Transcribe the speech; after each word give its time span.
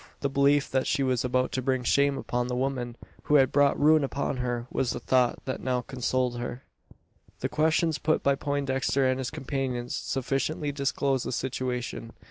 The 0.21 0.29
belief 0.29 0.67
that 0.71 0.87
she 0.87 1.03
was 1.03 1.23
about 1.23 1.51
to 1.51 1.61
bring 1.61 1.83
shame 1.83 2.17
upon 2.17 2.47
the 2.47 2.55
woman 2.55 2.97
who 3.25 3.35
had 3.35 3.51
brought 3.51 3.79
ruin 3.79 4.03
upon 4.03 4.37
her, 4.37 4.65
was 4.71 4.89
the 4.89 4.99
thought 4.99 5.45
that 5.45 5.61
now 5.61 5.81
consoled 5.81 6.39
her. 6.39 6.63
The 7.41 7.49
questions 7.49 7.99
put 7.99 8.23
by 8.23 8.33
Poindexter, 8.33 9.07
and 9.07 9.19
his 9.19 9.29
companions, 9.29 9.93
sufficiently 9.95 10.71
disclosed 10.71 11.27
the 11.27 11.31
situation. 11.31 12.13